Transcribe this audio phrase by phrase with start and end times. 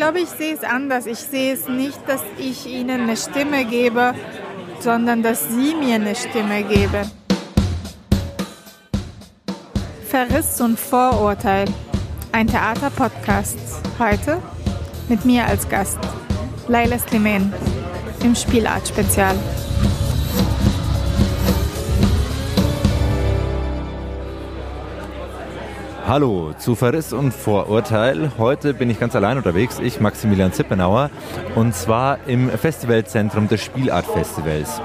[0.00, 1.04] glaube, ich sehe es anders.
[1.04, 4.14] Ich sehe es nicht, dass ich ihnen eine Stimme gebe,
[4.78, 7.10] sondern dass sie mir eine Stimme geben.
[10.08, 11.66] Verriss und Vorurteil.
[12.32, 13.58] Ein Theaterpodcast.
[13.98, 14.38] Heute
[15.10, 15.98] mit mir als Gast.
[16.66, 17.52] Laila Slimen
[18.24, 19.36] im Spielart-Spezial.
[26.10, 28.32] Hallo zu Verriss und Vorurteil.
[28.36, 31.08] Heute bin ich ganz allein unterwegs, ich Maximilian Zippenauer,
[31.54, 34.82] und zwar im Festivalzentrum des Spielart-Festivals.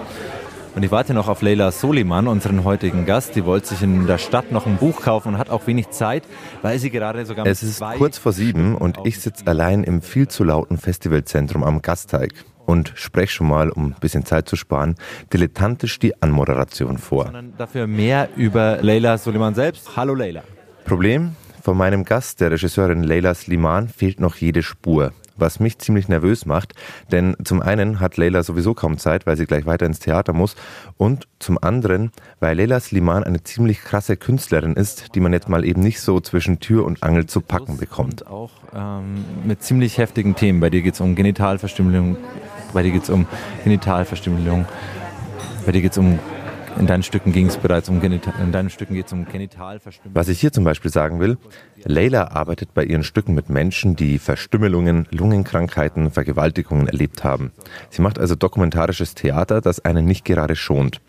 [0.76, 3.36] Und ich warte noch auf Leila Soliman, unseren heutigen Gast.
[3.36, 6.22] Die wollte sich in der Stadt noch ein Buch kaufen und hat auch wenig Zeit,
[6.62, 7.48] weil sie gerade sogar.
[7.48, 11.82] Es ist kurz vor sieben und ich sitze allein im viel zu lauten Festivalzentrum am
[11.82, 12.36] Gasteig
[12.68, 14.94] und spreche schon mal, um ein bisschen Zeit zu sparen,
[15.34, 17.24] dilettantisch die Anmoderation vor.
[17.24, 19.98] Sondern dafür mehr über Leila Soliman selbst.
[19.98, 20.44] Hallo Leila.
[20.86, 21.36] Problem?
[21.64, 25.14] Von meinem Gast, der Regisseurin Leila Sliman, fehlt noch jede Spur.
[25.36, 26.74] Was mich ziemlich nervös macht,
[27.12, 30.56] denn zum einen hat Leila sowieso kaum Zeit, weil sie gleich weiter ins Theater muss,
[30.98, 35.66] und zum anderen, weil Leila Sliman eine ziemlich krasse Künstlerin ist, die man jetzt mal
[35.66, 38.28] eben nicht so zwischen Tür und Angel zu packen bekommt.
[38.28, 40.60] Auch ähm, mit ziemlich heftigen Themen.
[40.60, 42.16] Bei dir geht es um Genitalverstümmelung,
[42.74, 43.26] bei dir geht es um
[43.64, 44.66] Genitalverstümmelung,
[45.66, 46.20] bei dir geht es um
[46.80, 50.16] in deinen Stücken ging es bereits um Genital, in deinen Stücken geht es um Genitalverstümmelung.
[50.16, 51.38] Was ich hier zum Beispiel sagen will,
[51.84, 57.52] Leila arbeitet bei ihren Stücken mit Menschen, die Verstümmelungen, Lungenkrankheiten, Vergewaltigungen erlebt haben.
[57.90, 61.02] Sie macht also dokumentarisches Theater, das einen nicht gerade schont.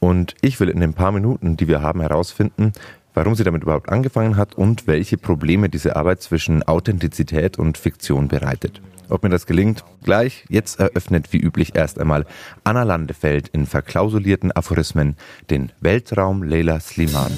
[0.00, 2.72] Und ich will in den paar Minuten, die wir haben, herausfinden,
[3.14, 8.28] warum sie damit überhaupt angefangen hat und welche Probleme diese Arbeit zwischen Authentizität und Fiktion
[8.28, 8.82] bereitet.
[9.08, 10.44] Ob mir das gelingt, gleich.
[10.48, 12.26] Jetzt eröffnet wie üblich erst einmal
[12.64, 15.16] Anna Landefeld in verklausulierten Aphorismen
[15.50, 17.32] den Weltraum Leila Sliman.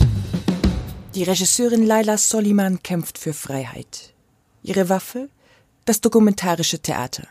[1.14, 4.14] Die Regisseurin Laila Soliman kämpft für Freiheit.
[4.62, 5.28] Ihre Waffe?
[5.84, 7.26] Das dokumentarische Theater.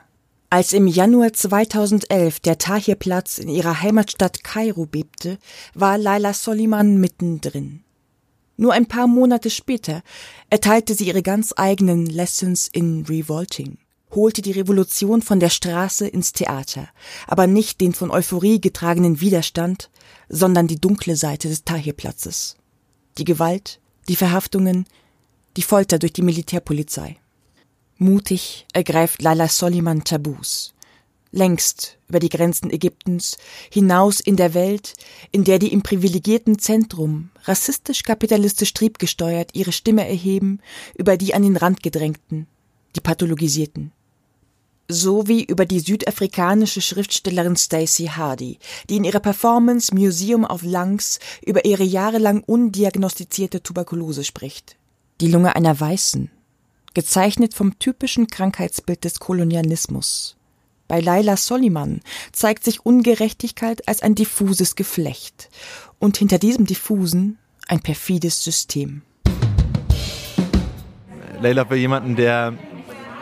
[0.50, 5.38] Als im Januar 2011 der Tahirplatz in ihrer Heimatstadt Kairo bebte,
[5.74, 7.84] war Laila Soliman mittendrin.
[8.58, 10.02] Nur ein paar Monate später
[10.50, 13.78] erteilte sie ihre ganz eigenen Lessons in Revolting
[14.16, 16.88] holte die Revolution von der Straße ins Theater,
[17.28, 19.90] aber nicht den von Euphorie getragenen Widerstand,
[20.30, 22.56] sondern die dunkle Seite des Tahirplatzes.
[23.18, 24.86] Die Gewalt, die Verhaftungen,
[25.58, 27.18] die Folter durch die Militärpolizei.
[27.98, 30.74] Mutig ergreift Laila Soliman Tabus.
[31.32, 33.38] Längst über die Grenzen Ägyptens,
[33.70, 34.94] hinaus in der Welt,
[35.32, 40.60] in der die im privilegierten Zentrum, rassistisch-kapitalistisch triebgesteuert, ihre Stimme erheben,
[40.96, 42.48] über die an den Rand gedrängten,
[42.96, 43.92] die pathologisierten
[44.88, 48.60] sowie über die südafrikanische Schriftstellerin Stacey Hardy,
[48.90, 54.78] die in ihrer Performance Museum of Lungs über ihre jahrelang undiagnostizierte Tuberkulose spricht.
[55.22, 56.30] Die Lunge einer Weißen,
[56.94, 60.36] gezeichnet vom typischen Krankheitsbild des Kolonialismus.
[60.88, 62.02] Bei Laila Soliman
[62.32, 65.50] zeigt sich Ungerechtigkeit als ein diffuses Geflecht
[65.98, 69.02] und hinter diesem diffusen ein perfides System.
[71.42, 72.54] Leila, für jemanden, der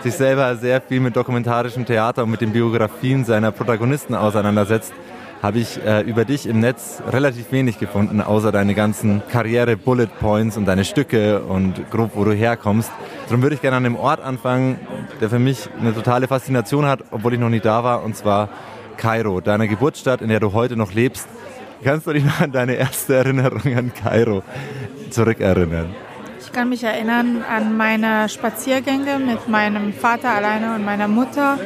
[0.04, 4.94] sich selber sehr viel mit dokumentarischem Theater und mit den Biografien seiner Protagonisten auseinandersetzt,
[5.42, 10.58] habe ich äh, über dich im Netz relativ wenig gefunden, außer deine ganzen Karriere-Bullet Points
[10.58, 12.92] und deine Stücke und grob, wo du herkommst.
[13.28, 14.78] Darum würde ich gerne an dem Ort anfangen,
[15.22, 18.50] der für mich eine totale Faszination hat, obwohl ich noch nie da war, und zwar
[18.98, 21.28] Kairo, deine Geburtsstadt, in der du heute noch lebst.
[21.84, 24.44] Kannst du dich noch an deine erste Erinnerung an Kairo
[25.10, 25.94] zurückerinnern?
[26.54, 31.58] Ich kann mich erinnern an meine Spaziergänge mit meinem Vater alleine und meiner Mutter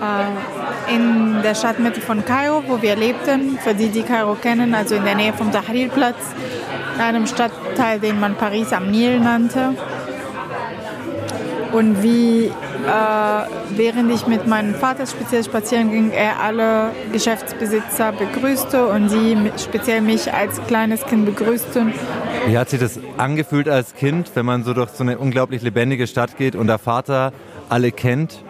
[0.00, 3.58] äh, in der Stadtmitte von Kairo, wo wir lebten.
[3.58, 6.16] Für die, die Kairo kennen, also in der Nähe vom Tahrirplatz,
[6.94, 9.74] in einem Stadtteil, den man Paris am Nil nannte.
[11.72, 12.50] Und wie äh,
[13.76, 20.00] während ich mit meinem Vater speziell spazieren ging, er alle Geschäftsbesitzer begrüßte und sie speziell
[20.00, 21.92] mich als kleines Kind begrüßten.
[22.46, 26.06] Wie hat sich das angefühlt als Kind, wenn man so durch so eine unglaublich lebendige
[26.06, 27.32] Stadt geht und der Vater
[27.68, 28.40] alle kennt?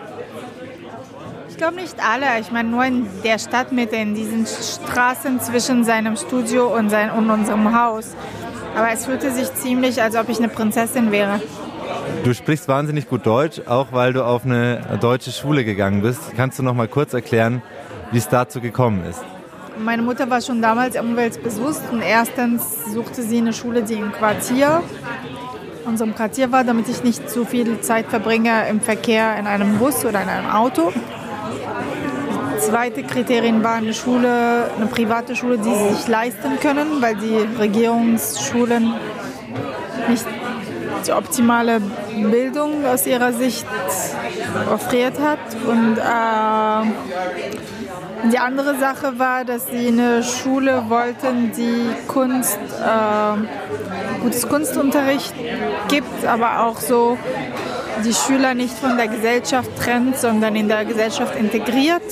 [1.48, 2.26] Ich glaube nicht alle.
[2.38, 7.30] Ich meine nur in der Stadtmitte, in diesen Straßen zwischen seinem Studio und, sein, und
[7.30, 8.14] unserem Haus.
[8.76, 11.40] Aber es fühlte sich ziemlich, als ob ich eine Prinzessin wäre.
[12.22, 16.20] Du sprichst wahnsinnig gut Deutsch, auch weil du auf eine deutsche Schule gegangen bist.
[16.36, 17.62] Kannst du noch mal kurz erklären,
[18.12, 19.24] wie es dazu gekommen ist?
[19.78, 22.62] Meine Mutter war schon damals umweltbewusst und erstens
[22.92, 24.82] suchte sie eine Schule, die im Quartier,
[25.84, 30.04] unserem Quartier war, damit ich nicht zu viel Zeit verbringe im Verkehr in einem Bus
[30.04, 30.92] oder in einem Auto.
[32.58, 37.46] Zweite Kriterium war eine Schule, eine private Schule, die sie sich leisten können, weil die
[37.58, 38.94] Regierungsschulen
[40.08, 40.26] nicht
[41.06, 41.80] die optimale
[42.30, 43.66] Bildung aus ihrer Sicht
[44.72, 45.38] offeriert hat.
[45.66, 46.90] Und äh,
[48.32, 55.34] die andere Sache war, dass sie eine Schule wollten, die Kunst, äh, gutes Kunstunterricht
[55.88, 57.18] gibt, aber auch so
[58.04, 62.02] die Schüler nicht von der Gesellschaft trennt, sondern in der Gesellschaft integriert.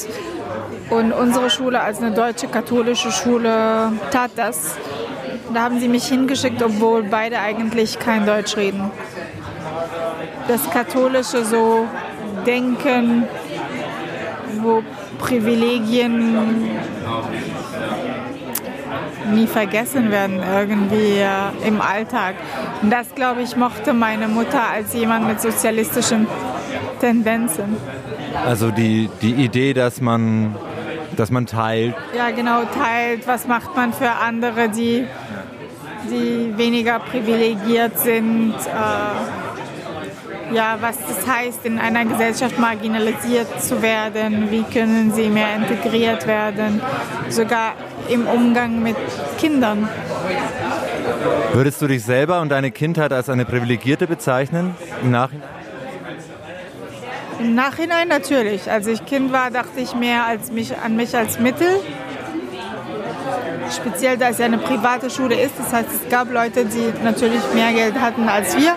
[0.90, 4.76] Und unsere Schule als eine deutsche katholische Schule tat das.
[5.52, 8.90] Da haben sie mich hingeschickt, obwohl beide eigentlich kein Deutsch reden.
[10.48, 11.86] Das katholische so
[12.44, 13.24] Denken,
[14.64, 14.82] wo
[15.18, 16.70] Privilegien
[19.32, 22.34] nie vergessen werden irgendwie äh, im Alltag.
[22.82, 26.26] Und das, glaube ich, mochte meine Mutter als jemand mit sozialistischen
[27.00, 27.76] Tendenzen.
[28.46, 30.54] Also die, die Idee, dass man,
[31.16, 31.94] dass man teilt.
[32.16, 33.26] Ja, genau, teilt.
[33.26, 35.06] Was macht man für andere, die,
[36.10, 38.54] die weniger privilegiert sind?
[38.54, 39.43] Äh,
[40.54, 46.26] ja, was das heißt, in einer Gesellschaft marginalisiert zu werden, wie können sie mehr integriert
[46.26, 46.80] werden,
[47.28, 47.74] sogar
[48.08, 48.96] im Umgang mit
[49.38, 49.88] Kindern.
[51.52, 55.48] Würdest du dich selber und deine Kindheit als eine privilegierte bezeichnen im Nachhinein?
[57.40, 58.70] Im Nachhinein natürlich.
[58.70, 61.68] Als ich Kind war, dachte ich mehr als mich, an mich als Mittel.
[63.74, 65.54] Speziell, da es ja eine private Schule ist.
[65.58, 68.76] Das heißt, es gab Leute, die natürlich mehr Geld hatten als wir.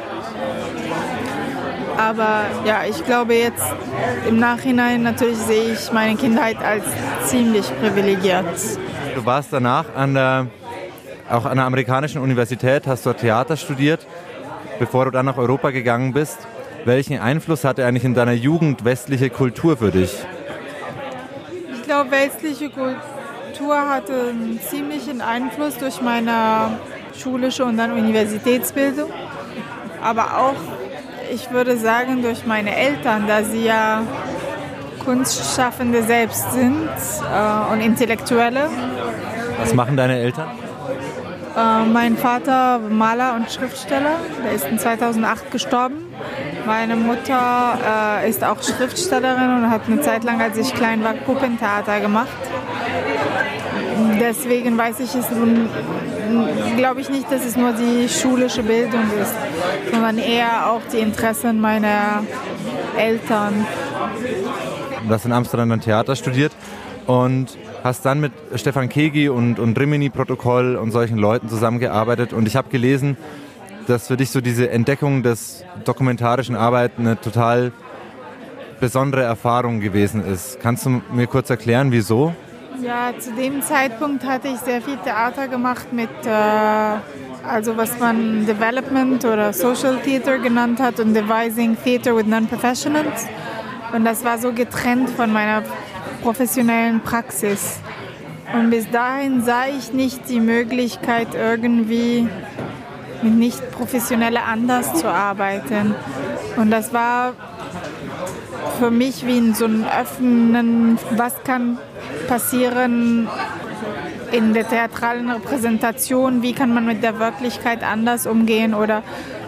[1.97, 3.63] Aber ja, ich glaube jetzt
[4.27, 6.83] im Nachhinein natürlich sehe ich meine Kindheit als
[7.25, 8.45] ziemlich privilegiert.
[9.15, 10.47] Du warst danach an der,
[11.29, 14.05] auch an der amerikanischen Universität, hast dort Theater studiert,
[14.77, 16.37] bevor du dann nach Europa gegangen bist.
[16.85, 20.13] Welchen Einfluss hatte eigentlich in deiner Jugend westliche Kultur für dich?
[21.73, 26.77] Ich glaube, westliche Kultur hatte einen ziemlichen Einfluss durch meine
[27.17, 29.09] schulische und dann Universitätsbildung,
[30.01, 30.55] aber auch
[31.33, 34.03] ich würde sagen, durch meine Eltern, da sie ja
[35.03, 38.69] Kunstschaffende selbst sind äh, und Intellektuelle.
[39.59, 40.49] Was machen deine Eltern?
[41.55, 45.95] Äh, mein Vater Maler und Schriftsteller, der ist in 2008 gestorben.
[46.65, 47.79] Meine Mutter
[48.21, 52.27] äh, ist auch Schriftstellerin und hat eine Zeit lang, als ich klein war, Puppentheater gemacht.
[54.19, 55.69] Deswegen weiß ich es nun
[56.75, 59.33] glaube ich nicht, dass es nur die schulische Bildung ist,
[59.91, 62.23] sondern eher auch die Interessen meiner
[62.97, 63.65] Eltern.
[65.07, 66.51] Du hast in Amsterdam dann Theater studiert
[67.05, 72.33] und hast dann mit Stefan Kegi und, und Rimini-Protokoll und solchen Leuten zusammengearbeitet.
[72.33, 73.17] Und ich habe gelesen,
[73.87, 77.71] dass für dich so diese Entdeckung des dokumentarischen Arbeit eine total
[78.79, 80.59] besondere Erfahrung gewesen ist.
[80.59, 82.35] Kannst du mir kurz erklären, wieso?
[82.81, 86.29] Ja, zu dem Zeitpunkt hatte ich sehr viel Theater gemacht mit, äh,
[87.47, 93.25] also was man Development oder Social Theater genannt hat und Devising Theater with Non-Professionals.
[93.93, 95.63] Und das war so getrennt von meiner
[96.21, 97.79] professionellen Praxis.
[98.53, 102.27] Und bis dahin sah ich nicht die Möglichkeit, irgendwie
[103.21, 105.95] mit nicht professionelle anders zu arbeiten.
[106.55, 107.33] Und das war
[108.79, 111.79] für mich wie in so einem Öffnen, was kann
[112.27, 113.27] passieren
[114.31, 119.03] in der theatralen Repräsentation, wie kann man mit der Wirklichkeit anders umgehen oder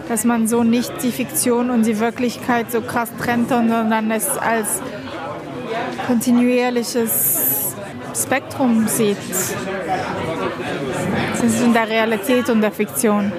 [0.07, 4.81] dass man so nicht die Fiktion und die Wirklichkeit so krass trennt, sondern es als
[6.07, 7.75] kontinuierliches
[8.15, 9.17] Spektrum sieht.
[11.63, 13.31] In der Realität und der Fiktion.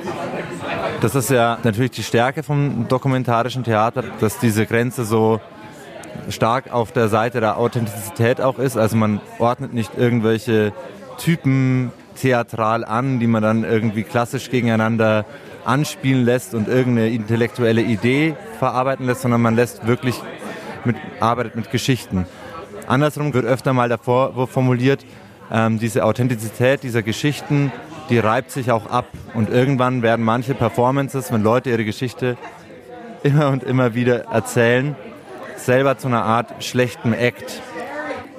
[1.01, 5.41] Das ist ja natürlich die Stärke vom dokumentarischen Theater, dass diese Grenze so
[6.29, 8.77] stark auf der Seite der Authentizität auch ist.
[8.77, 10.73] Also man ordnet nicht irgendwelche
[11.19, 15.25] Typen theatral an, die man dann irgendwie klassisch gegeneinander
[15.65, 20.21] anspielen lässt und irgendeine intellektuelle Idee verarbeiten lässt, sondern man lässt wirklich
[20.85, 22.27] mit, arbeitet mit Geschichten.
[22.87, 25.05] Andersrum wird öfter mal davor formuliert,
[25.53, 27.73] ähm, diese Authentizität dieser Geschichten,
[28.09, 29.07] die reibt sich auch ab.
[29.35, 32.37] Und irgendwann werden manche Performances, wenn Leute ihre Geschichte
[33.23, 34.97] immer und immer wieder erzählen,
[35.71, 37.63] selber zu einer Art schlechten Act.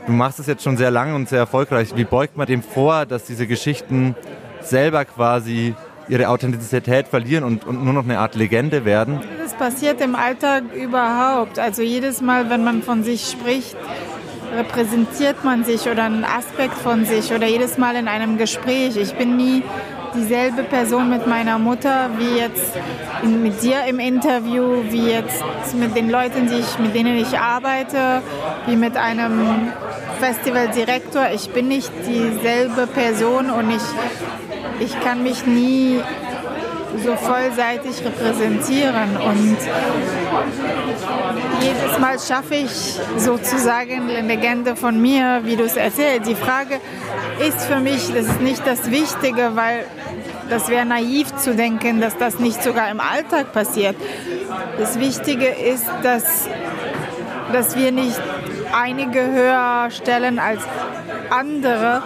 [0.06, 1.96] Du machst es jetzt schon sehr lange und sehr erfolgreich.
[1.96, 4.16] Wie beugt man dem vor, dass diese Geschichten
[4.60, 5.74] selber quasi
[6.10, 9.22] ihre Authentizität verlieren und, und nur noch eine Art Legende werden?
[9.42, 11.58] Das passiert im Alltag überhaupt.
[11.58, 13.78] Also jedes Mal, wenn man von sich spricht,
[14.54, 18.98] repräsentiert man sich oder einen Aspekt von sich oder jedes Mal in einem Gespräch.
[18.98, 19.64] Ich bin nie
[20.14, 22.74] dieselbe Person mit meiner Mutter wie jetzt
[23.24, 25.44] mit dir im Interview, wie jetzt
[25.76, 28.22] mit den Leuten, die ich, mit denen ich arbeite,
[28.66, 29.72] wie mit einem
[30.20, 31.30] Festivaldirektor.
[31.34, 36.00] Ich bin nicht dieselbe Person und ich, ich kann mich nie
[37.04, 39.18] so vollseitig repräsentieren.
[39.18, 39.58] Und
[41.62, 46.30] jedes Mal schaffe ich sozusagen eine Legende von mir, wie du es erzählst.
[46.30, 46.80] Die Frage
[47.40, 49.86] ist für mich, das ist nicht das Wichtige, weil
[50.50, 53.96] das wäre naiv zu denken, dass das nicht sogar im Alltag passiert.
[54.78, 56.48] Das Wichtige ist, dass,
[57.54, 58.20] dass wir nicht
[58.74, 60.62] einige höher stellen als
[61.30, 62.04] andere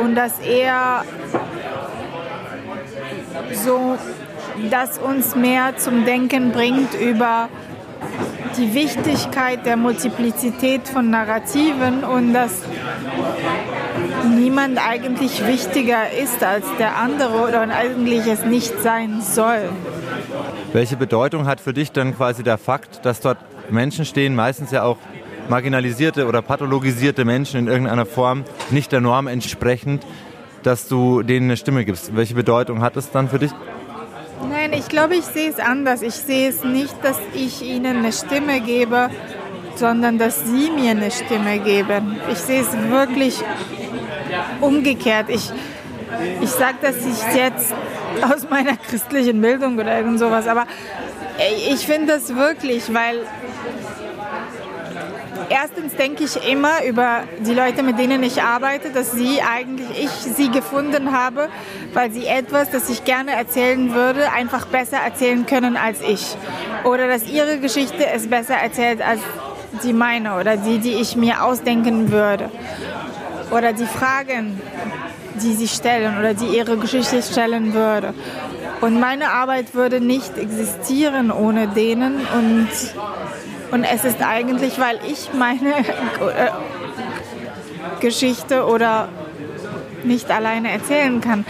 [0.00, 1.04] und dass er
[3.52, 3.98] so
[4.70, 7.48] das uns mehr zum Denken bringt über
[8.56, 12.62] die Wichtigkeit der Multiplizität von Narrativen und dass
[14.36, 19.70] niemand eigentlich wichtiger ist als der andere oder eigentlich es nicht sein soll.
[20.72, 23.38] Welche Bedeutung hat für dich dann quasi der Fakt, dass dort
[23.70, 24.98] Menschen stehen, meistens ja auch
[25.48, 30.06] marginalisierte oder pathologisierte Menschen in irgendeiner Form, nicht der Norm entsprechend,
[30.62, 32.14] dass du denen eine Stimme gibst?
[32.14, 33.50] Welche Bedeutung hat es dann für dich?
[34.72, 36.00] Nein, ich glaube, ich sehe es anders.
[36.00, 39.10] Ich sehe es nicht, dass ich ihnen eine Stimme gebe,
[39.74, 42.16] sondern dass sie mir eine Stimme geben.
[42.30, 43.38] Ich sehe es wirklich
[44.62, 45.28] umgekehrt.
[45.28, 45.50] Ich,
[46.40, 47.74] ich sage das nicht jetzt
[48.22, 50.64] aus meiner christlichen Bildung oder irgend sowas, aber
[51.68, 53.20] ich finde das wirklich, weil
[55.52, 60.10] erstens denke ich immer über die Leute, mit denen ich arbeite, dass sie eigentlich, ich
[60.10, 61.48] sie gefunden habe,
[61.92, 66.36] weil sie etwas, das ich gerne erzählen würde, einfach besser erzählen können als ich.
[66.84, 69.20] Oder dass ihre Geschichte es besser erzählt als
[69.82, 72.50] die meine oder die, die ich mir ausdenken würde.
[73.50, 74.60] Oder die Fragen,
[75.34, 78.14] die sie stellen oder die ihre Geschichte stellen würde.
[78.80, 82.68] Und meine Arbeit würde nicht existieren ohne denen und
[83.72, 86.50] und es ist eigentlich, weil ich meine äh,
[88.00, 89.08] Geschichte oder
[90.04, 91.44] nicht alleine erzählen kann.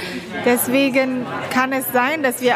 [0.45, 2.55] Deswegen kann es sein, dass wir,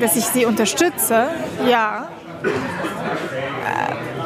[0.00, 1.28] dass ich sie unterstütze,
[1.68, 2.08] ja.
[2.44, 2.48] Äh,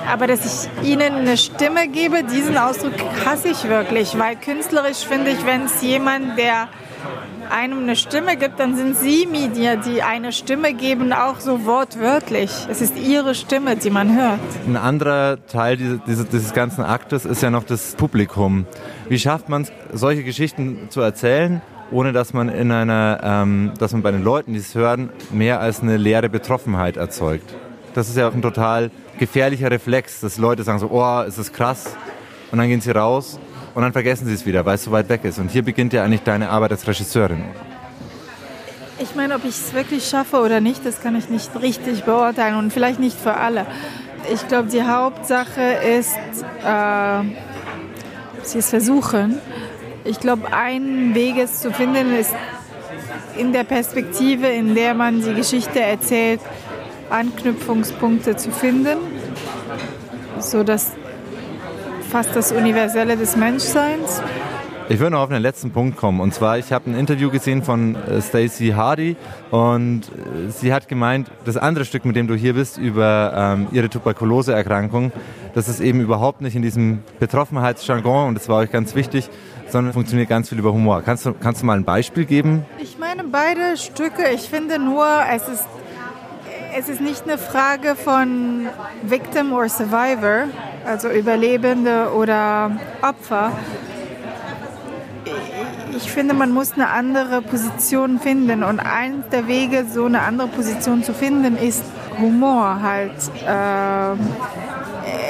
[0.08, 2.92] aber dass ich ihnen eine Stimme gebe, diesen Ausdruck
[3.24, 6.68] hasse ich wirklich, weil künstlerisch finde ich, wenn es jemand, der
[7.50, 12.50] einem eine Stimme gibt, dann sind Sie Media, die eine Stimme geben, auch so wortwörtlich.
[12.70, 14.40] Es ist Ihre Stimme, die man hört.
[14.66, 18.66] Ein anderer Teil dieses, dieses ganzen Aktes ist ja noch das Publikum.
[19.08, 23.92] Wie schafft man es, solche Geschichten zu erzählen, ohne dass man in einer, ähm, dass
[23.92, 27.54] man bei den Leuten, die es hören, mehr als eine leere Betroffenheit erzeugt?
[27.94, 31.52] Das ist ja auch ein total gefährlicher Reflex, dass Leute sagen so, oh, ist das
[31.52, 31.96] krass,
[32.50, 33.38] und dann gehen sie raus
[33.74, 35.38] und dann vergessen sie es wieder, weil es so weit weg ist.
[35.38, 37.44] Und hier beginnt ja eigentlich deine Arbeit als Regisseurin.
[38.98, 42.56] Ich meine, ob ich es wirklich schaffe oder nicht, das kann ich nicht richtig beurteilen
[42.56, 43.66] und vielleicht nicht für alle.
[44.32, 45.62] Ich glaube, die Hauptsache
[45.98, 46.16] ist,
[46.62, 47.22] äh,
[48.42, 49.38] sie es versuchen.
[50.04, 52.34] Ich glaube, ein Weg es zu finden ist
[53.36, 56.40] in der Perspektive, in der man die Geschichte erzählt,
[57.08, 58.98] Anknüpfungspunkte zu finden,
[60.38, 60.92] sodass
[62.10, 64.20] fast das Universelle des Menschseins.
[64.88, 66.18] Ich würde noch auf den letzten Punkt kommen.
[66.18, 69.16] Und zwar, ich habe ein Interview gesehen von äh, Stacey Hardy
[69.52, 73.68] und äh, sie hat gemeint, das andere Stück, mit dem du hier bist, über ähm,
[73.70, 75.12] ihre Tuberkuloseerkrankung,
[75.54, 79.30] das ist eben überhaupt nicht in diesem Betroffenheitsjargon und das war euch ganz wichtig,
[79.68, 81.02] sondern funktioniert ganz viel über Humor.
[81.02, 82.66] Kannst du, kannst du mal ein Beispiel geben?
[82.78, 84.30] Ich meine beide Stücke.
[84.34, 85.66] Ich finde nur, es ist,
[86.76, 88.66] es ist nicht eine Frage von
[89.04, 90.46] Victim or Survivor,
[90.84, 92.72] also Überlebende oder
[93.02, 93.52] Opfer.
[95.96, 100.48] Ich finde, man muss eine andere Position finden und eines der Wege, so eine andere
[100.48, 101.84] Position zu finden, ist
[102.18, 103.12] Humor halt.
[103.46, 104.16] Äh,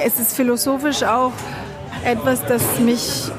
[0.07, 1.33] es ist philosophisch auch
[2.05, 3.31] etwas, das mich,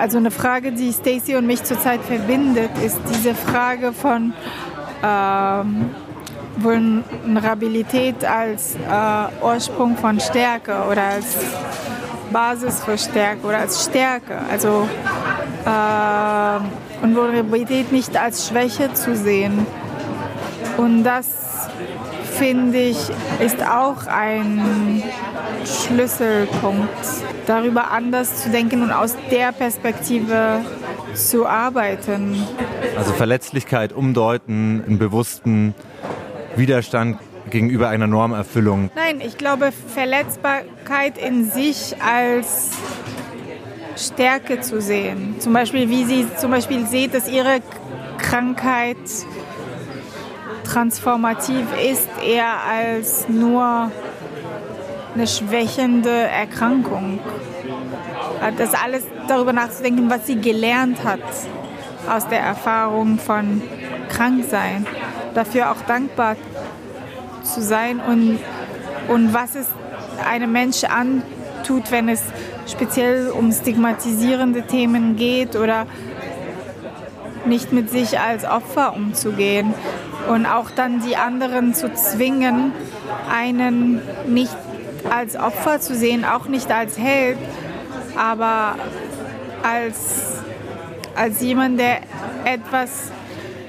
[0.00, 4.32] also eine Frage, die Stacy und mich zurzeit verbindet, ist diese Frage von
[5.02, 5.90] ähm,
[6.62, 11.36] Vulnerabilität als äh, Ursprung von Stärke oder als
[12.32, 14.38] Basis für Stärke oder als Stärke.
[14.50, 14.88] Also
[15.64, 19.66] äh, und Vulnerabilität nicht als Schwäche zu sehen.
[20.76, 21.26] Und das
[22.38, 22.98] finde ich
[23.40, 25.02] ist auch ein
[25.64, 26.88] Schlüsselpunkt,
[27.46, 30.60] darüber anders zu denken und aus der Perspektive
[31.14, 32.42] zu arbeiten.
[32.96, 35.74] Also Verletzlichkeit umdeuten, einen bewussten
[36.58, 37.18] Widerstand
[37.50, 38.90] gegenüber einer Normerfüllung?
[38.94, 42.70] Nein, ich glaube, Verletzbarkeit in sich als
[43.96, 45.36] Stärke zu sehen.
[45.38, 47.60] Zum Beispiel, wie sie zum Beispiel sieht, dass ihre
[48.18, 48.96] Krankheit
[50.64, 53.90] transformativ ist, eher als nur
[55.14, 57.18] eine schwächende Erkrankung.
[58.56, 61.20] Das alles darüber nachzudenken, was sie gelernt hat
[62.08, 63.62] aus der Erfahrung von
[64.08, 64.86] Kranksein.
[65.34, 66.36] Dafür auch dankbar
[67.42, 68.38] zu sein und,
[69.08, 69.66] und was es
[70.28, 72.22] einem Mensch antut, wenn es
[72.66, 75.86] speziell um stigmatisierende Themen geht oder
[77.46, 79.74] nicht mit sich als Opfer umzugehen
[80.28, 82.72] und auch dann die anderen zu zwingen,
[83.30, 84.56] einen nicht
[85.10, 87.38] als Opfer zu sehen, auch nicht als Held,
[88.16, 88.74] aber
[89.62, 90.42] als,
[91.14, 92.00] als jemand, der
[92.44, 93.10] etwas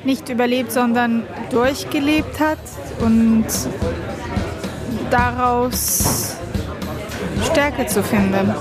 [0.09, 2.57] nicht überlebt, sondern durchgelebt hat
[2.99, 3.45] und
[5.11, 6.35] daraus
[7.51, 8.55] Stärke zu finden.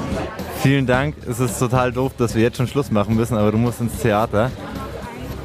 [0.61, 1.15] Vielen Dank.
[1.27, 3.97] Es ist total doof, dass wir jetzt schon Schluss machen müssen, aber du musst ins
[4.03, 4.51] Theater.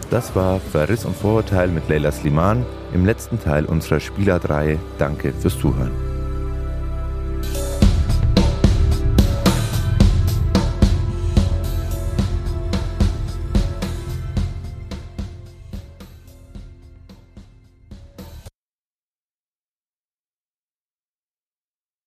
[0.09, 4.79] Das war Verriss und Vorurteil mit Leila Sliman im letzten Teil unserer Spielerreihe.
[4.97, 6.02] Danke fürs Zuhören.